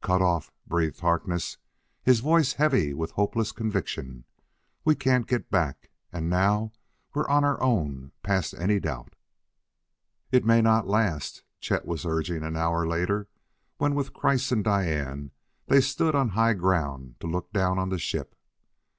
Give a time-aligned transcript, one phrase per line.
[0.00, 1.58] "Cut off!" breathed Harkness,
[2.02, 4.24] his voice heavy with hopeless conviction.
[4.86, 5.90] "We can't get back!
[6.10, 6.72] And now
[7.12, 9.14] we're on our own past any doubt!"
[10.32, 13.28] "It may not last," Chet was urging an hour later,
[13.76, 15.30] when, with Kreiss and Diane,
[15.66, 18.34] they stood on high ground to look down on the ship.